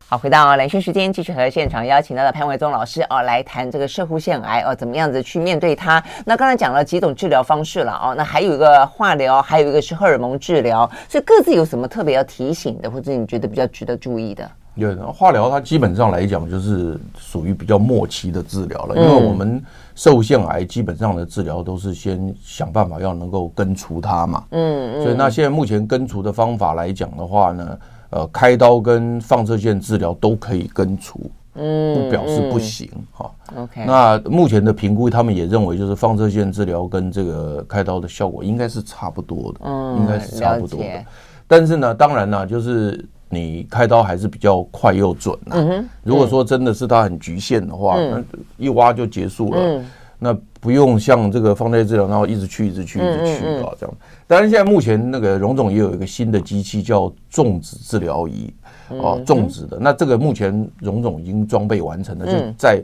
[0.09, 6.03] 好，回到兰萱时间，继续和现场邀请到的潘维忠老师哦来谈这个射护腺癌哦，怎么样子去面对它？
[6.27, 14.51] 那刚才讲了几种治疗方式了哦，那还有一个化疗，还有一个是荷尔蒙治疗，所以各自有什么特别要提醒的，或者你觉得比较值得注意的？
[14.75, 19.63] 有化疗，它基本上来讲就是属于比较末期的治疗了，因为我们
[19.95, 27.79] 摄护腺癌基本上的治疗都是先想办法要能够根除它嘛，嗯嗯，所以那现在目前根除的方法来讲的话呢？
[28.13, 33.31] 呃，开刀跟放射线治疗都可以根除，嗯，不表示不行哈。
[33.57, 41.05] OK，那目前的评估，他们也认为就是放射线治疗跟这个开刀的效果应该是差不多的，嗯，应该是差不多的。
[41.47, 45.85] 但是呢，当然呢，就是你开刀还是比较快又准呐。
[46.03, 48.23] 如果说真的是它很局限的话，那
[48.59, 49.83] 一挖就结束了。
[50.25, 53.95] 那不用像这个放射治疗，然后一直去，一直去，一直去啊，这样。
[54.29, 58.55] 当然，现在目前那个荣总也有一个新的机器叫种植治疗仪，
[58.91, 59.79] 哦，种植的。
[59.81, 62.81] 那这个目前荣总已经装备完成了，就在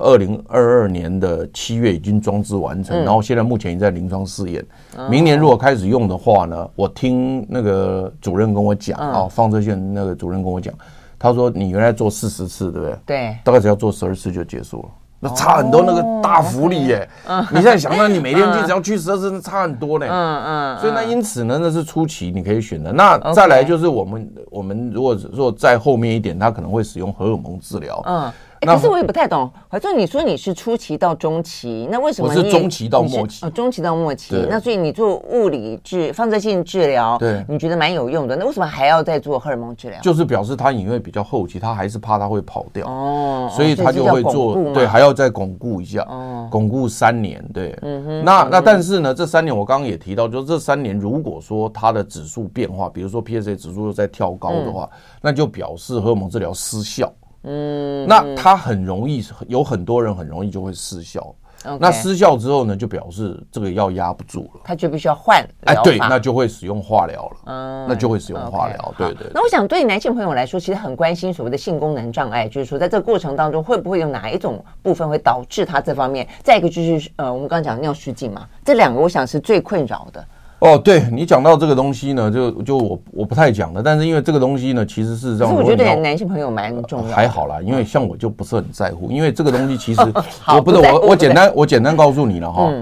[0.00, 4.64] 二零二二年的七月已经装置完成，然后现在目前已经在临床试验。
[5.10, 10.72] 明年如果开始用的话呢，我听那个主任跟我讲啊，放射线那个主任跟我讲，
[11.18, 12.96] 他说你原来做四十次，对不对？
[13.04, 14.88] 对，大概只要做十二次就结束了。
[15.20, 17.08] 那差很多，那个大福利耶！
[17.50, 20.06] 你现在想，那你每天去只要去十二次，那差很多呢。
[20.08, 20.78] 嗯嗯。
[20.78, 22.92] 所以那因此呢，那是初期你可以选的。
[22.92, 28.02] 那再来就是我们我们如果如果再后面一点，他可能会使用荷尔蒙治疗。
[28.06, 28.32] 嗯。
[28.60, 33.46] 可是我也不太懂，怀正，你说你是初期到中期，那为什么你我是中期到末期？
[33.46, 34.46] 哦，中期到末期。
[34.48, 38.34] 那所以你做物理治放射性治疗，对，你觉得蛮有用的。
[38.34, 40.00] 那为什么还要再做荷尔蒙治疗？
[40.00, 48.24] 就是表示他因为比较后期，他还是怕他会跑掉哦，所以他就会做，对，还要再巩固一下，哦，巩固三年，对，嗯哼。
[48.24, 54.88] 那那但是呢，这三年我刚刚也提到，就是这三年如果说它的指数变化，比如说 PSA 指数又在跳高的话，
[55.22, 57.12] 那就表示荷尔蒙治疗失效。
[57.42, 61.34] 嗯，那它很容易，有很多人很容易就会失效。
[61.80, 65.44] 那失效之后呢，就表示这个药压不住了，他就必须要换。
[65.64, 67.36] 哎，对，那就会使用化疗了。
[67.46, 68.94] 嗯，那就会使用化疗。
[68.96, 69.26] 对对。
[69.34, 76.26] 那我想对男性朋友来说，其实很关心所谓的性功能障碍，就是说在这个过程当中，会不会有哪一种部分会导致他这方面？
[76.44, 80.24] 再一个就是呃，我们刚刚讲尿失禁嘛，这两个我想是最困扰的。
[80.60, 90.00] 哦，对你讲到这个东西呢，就就我我不太讲了，但是因为这个东西呢，其实是让我觉得男性朋友蛮重要，还好啦，因为像我就不是很在乎，因为这个东西其实
[90.52, 92.72] 我不是我我简单我简单告诉你了哈，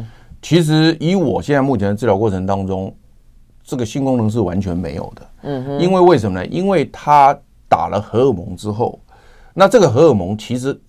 [0.40, 2.94] 其实以我现在目前的治疗过程当中，
[3.62, 6.46] 这个性功能是完全没有的，嗯哼，因为为什么呢？
[6.46, 8.98] 因为他打了荷尔蒙之后，
[9.52, 10.80] 那这个荷尔蒙其实。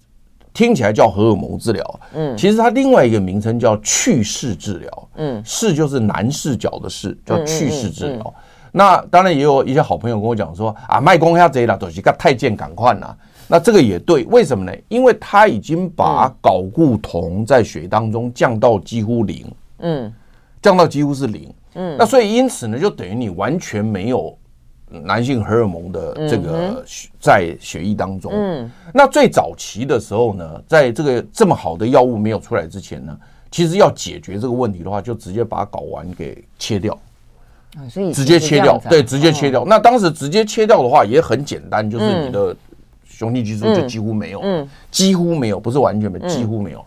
[0.57, 8.33] 听起来叫荷尔蒙治疗，嗯，其实它另外一个名称叫去势治疗，嗯，势就是男视角的视，叫去势治疗。
[8.71, 13.15] 那当然也有一些好朋友跟我讲说啊，卖公下贼了，都是个太监赶快呐。
[13.47, 14.75] 那这个也对，为什么呢？
[14.87, 19.45] 因为他已经把睾固酮在血当中降到几乎零，
[19.77, 20.11] 嗯，
[20.59, 24.35] 降到几乎是零，嗯，那所以因此呢，就等于你完全没有。
[24.89, 26.83] 男性荷尔蒙的这个
[27.19, 33.17] 在血液当中，嗯，那最早期的时候呢，在这个这么好的药物没有出来之前呢，
[33.51, 36.97] 其实要解决这个问题的话，就直接把睾丸给切掉，
[37.89, 39.65] 所以直接切掉，对，直接切掉。
[39.65, 42.55] 那当时直接切掉的话也很简单，就是你的
[43.05, 46.85] 雄性激素就几乎没有，嗯，几乎没有，不是完全没有，几乎没有。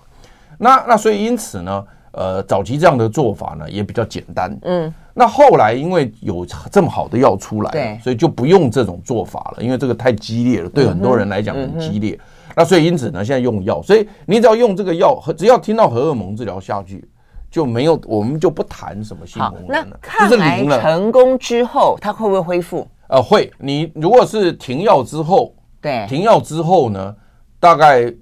[0.56, 4.56] 那那所以因此呢，呃，早期这样的做法呢也比较简单。
[4.62, 12.18] 嗯，那后来因为有这么好的药出来，对，所以就不用这种做法了，因为这个太激烈了，对很多人来讲很激烈。
[12.56, 17.08] 那所以因此呢，现在用药，所以你只要用这个药，只要听到荷尔蒙治疗下去，
[17.48, 19.86] 就没有我们就不谈什么性功能了。
[19.90, 22.86] 那抗癌成功之后，它会不会恢复？
[23.08, 23.50] 呃，会。
[23.58, 27.14] 你如果是停药之后，对，停药之后呢，
[27.60, 28.12] 大概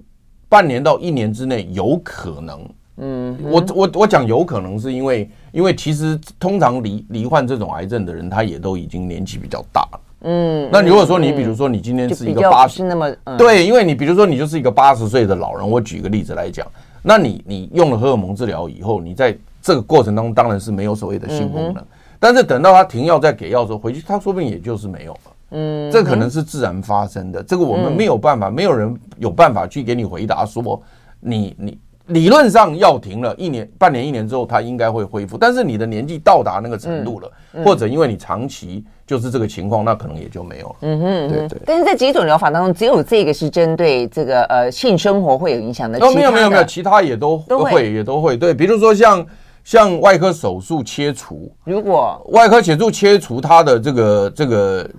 [0.47, 2.63] 半年到一年之内有可能。
[3.01, 9.99] 嗯，我我我讲有可能是因为，因为其实通常罹罹患这种癌症的人，他也都已经年纪比较大了。
[10.21, 16.67] 嗯，那如果说你比如说你今天是一个八十，那么对，因为你比如说你就是一个八十岁的老人，我举个例子来讲，
[17.01, 21.81] 那你你用了荷尔蒙治疗以后，你在这个过程当中当然是没有所谓的性功能，
[22.19, 25.19] 但是等到他停药再给药的时候回去，他说不定也就是没有了。
[25.51, 30.81] 嗯，这可能是自然发生的，这个我们没有办法，没有人有办法去给你回答说
[31.21, 31.77] 你你。
[32.09, 35.37] 理论上要停了一年、半年、一年之后，它应该会恢复。
[35.37, 40.75] 但是你的年纪到达那个程度了，嗯嗯、或者因为你长期就是这个情况，那可能也就没有了。
[40.81, 41.61] 嗯哼，对对。
[41.65, 45.99] 但是在几种疗法当中，只有这个是针对这个呃性生活会有影响的。
[45.99, 48.35] 哦，没有没有没有，其他也都都会也都会。
[48.35, 49.25] 对，比如说像
[49.63, 54.89] 像外科手术切除，如果外科手术切除，它的这个这个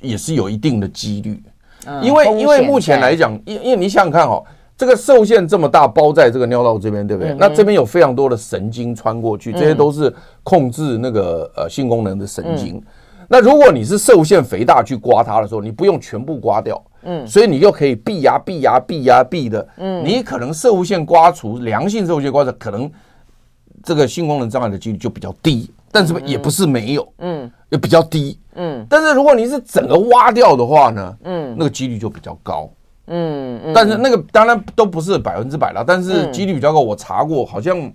[0.00, 1.42] 也是有一定的几率，
[1.84, 4.42] 嗯、因为因为目前来讲，因因为你想想看哈。
[4.76, 7.32] 这个受限这么大，包在这个尿道这边，对不对？
[7.32, 10.12] 嗯、那这边有非常多的神经穿过去，这些都是
[10.42, 12.76] 控制那个呃性功能的神经。
[12.76, 12.82] 嗯、
[13.28, 22.90] 那如果你是受限肥大去刮它的时候，你不用全部刮掉，嗯，所以你就可以闭压、闭压、闭压、闭的，嗯，你可能摄护腺刮除，良性摄护腺刮除，可能
[23.84, 28.84] 这个性功能障碍的几率就比较低，但是也不是没有，嗯，也比较低，嗯。
[28.90, 32.68] 但是如果你是整个挖掉的话呢，嗯，那个几率就比较高。
[33.06, 36.80] 嗯，嗯，但是那个当然都不是百分之百了，但是几率比较高。
[36.80, 37.92] 我查过，好像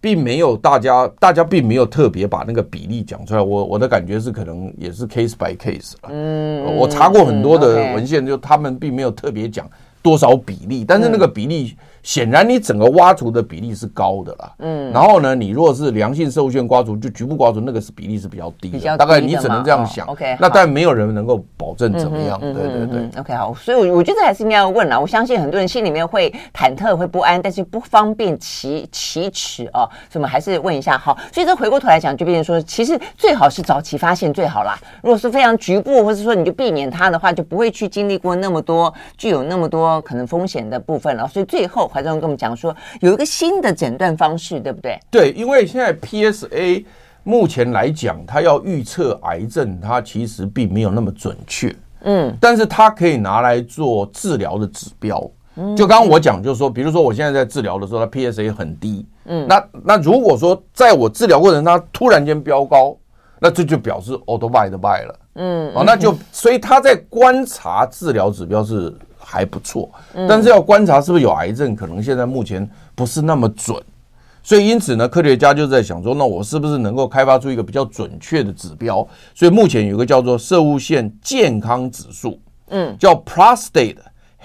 [0.00, 3.40] 并没有大家，大家并没有特别把那个比例讲出来。
[3.40, 6.10] 我我的感觉是，可能也是 case by case 了。
[6.10, 9.68] 嗯，我查过很多的文献，就他们并没有特别讲
[10.02, 11.76] 多少比例，但是那个比例。
[12.02, 14.52] 显然，你整个挖除的比例是高的啦。
[14.58, 18.96] 嗯，然后呢，你如果是良性摄护腺刮除，就局部刮除，那个是比例是比较低的。
[18.96, 20.06] 大概你只能这样想。
[20.06, 22.40] OK，那但没有人能够保证怎么样。
[22.40, 23.20] 对对对。
[23.20, 24.98] OK，好，所以，我我觉得还是应该要问啦。
[24.98, 30.96] 我相信很多人心里面会忐忑、会不安，但是不方便启启齿哦，所以我们还是问一下。
[30.96, 34.78] 好，所以这回过头来讲，就变成说，其实最好是早期发现最好啦。
[35.02, 41.28] 如果是非常局部，或者说你就避免它的话，就不会去经历过那么多具有那么多可能风险的部分了。
[41.28, 41.89] 所以最后。
[41.90, 44.98] 怀中跟我们讲说，有一个新的诊断方式，对不对？
[45.10, 46.84] 对，因为现在 PSA
[47.24, 51.74] 目前来讲，它要预测癌症，它其实并没有那么准确。
[52.02, 55.30] 嗯，但是它可以拿来做治疗的指标。
[55.56, 59.04] 嗯，就刚刚我讲，就是说，比如说我现在在治疗的时候，它 PSA 很低。
[59.26, 62.96] 嗯，那那如果说在我治疗过程中，它突然间飙高，
[63.38, 65.18] 那这就表示 auto buy 的 buy 了。
[65.34, 68.94] 嗯，哦，那就所以他在观察治疗指标是。
[69.22, 69.88] 还不错，
[70.28, 73.80] 但是要观察是不是有癌症，可能现在目前不是那么准，
[74.42, 79.06] 所以因此呢，科学家就在想说，那我是不是能够开发出一个比较准确的指标？
[79.34, 82.40] 所以目前有个叫做射物线健康指数，
[82.70, 83.98] 嗯，叫 Prostate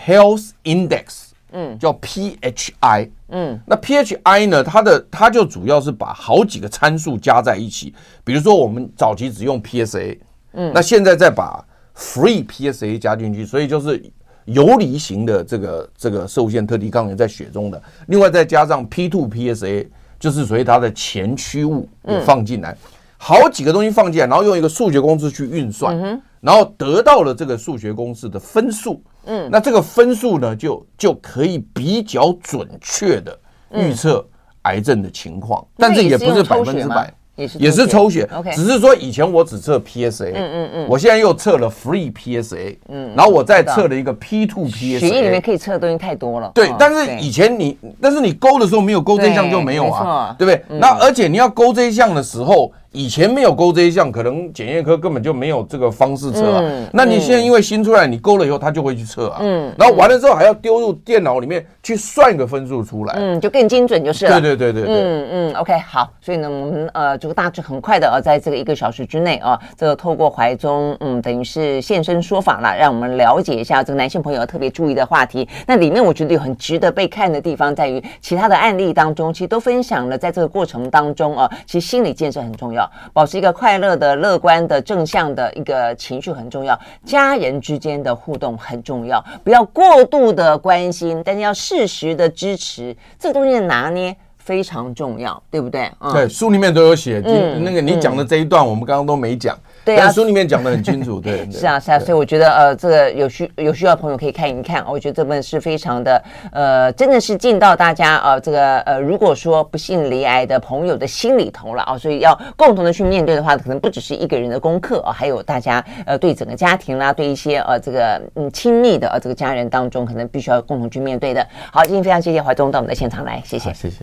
[0.05, 10.19] Health Index，嗯，叫 PHI，嗯，那 PHI 呢，它的它就主要是把好几个参数加在一起，比如说我们早期只用 PSA，
[10.51, 11.65] 嗯，那现在再把
[11.97, 14.11] Free PSA 加进去，所以就是。
[14.46, 19.88] 游离型的这个这个受限特异抗原在血中的，另外再加上 P two PSA，
[20.20, 22.78] 就是属于它的前驱物也放进来，
[23.18, 33.38] 好几个东西放进来，然后用一个数学公式去运算，然后得到了这个数学公式的分数，嗯，那这个分数呢，就就可以比较准确的
[33.72, 34.24] 预测
[34.64, 37.12] 癌症的情况，但是也不是百分之百。
[37.36, 50.79] 也是抽血，OK，只是说以前我只测 PSA，嗯嗯嗯，我现在又测了 Free PSA，嗯，然后我再测了一个 P2 PSA，血液里面可以测的东西太多了，对，但是以前你，但是你勾的时候没有勾这一项就没有啊，对不对？
[50.79, 52.71] 那而且你要勾这一项的时候。
[52.96, 56.62] 以前没有勾这一项，可能检验科根本就没有这个方式测啊。
[56.64, 59.39] 嗯、那你现在因为新出来，你勾了以后，他就会去测啊。
[59.41, 63.14] 嗯，然后完了之后还要丢入电脑里面去算一个分数出来。
[63.18, 64.39] 嗯，就更精准就是了。
[64.39, 65.04] 对对对对对。
[65.04, 66.10] 嗯嗯，OK，好。
[66.22, 75.48] 所以呢，我们呃，这个大致很快的啊，在这个一个小时之内啊，这个透过怀中，嗯，等于是现身说法了，让我们了解一下这个男性朋友要特别注意的话题。
[75.68, 83.65] 那里面我觉得有很值得被看的地方，在于其他的案例当中，其实都分享了，在这个过程当中啊，其实心理建设很重要，保持一个快。
[83.65, 92.95] 快乐的、乐观的、正向的一个情绪很重要，家人之间的互动很重要，不要过度的关心，但是要适时的支持。
[93.19, 95.91] 这个东西的拿捏非常重要，对不对？
[95.99, 97.21] 嗯、对，书里面都有写。
[97.25, 99.57] 嗯，那个你讲的这一段，我们刚刚都没讲。
[99.86, 101.19] 对啊，书里面讲的很清楚。
[101.21, 101.99] 对，对是啊，是啊。
[101.99, 104.83] 所以我觉得，呃，这个有需有需要的朋友可以看一看。
[104.89, 121.45] 我觉得这本是非常的，呃，真的是进到大家呃这个呃，如果说不幸离癌的朋友的心里头了啊，所以要共同的去面对的话，可能不只是一个人的功课啊，还有大家呃对整个家庭啦，对一些呃这个嗯亲密的呃这个家人当中，可能必须要共同去面对的。
[121.71, 123.97] 好，今天非常谢谢怀宗到我们的现场来，谢谢，谢谢。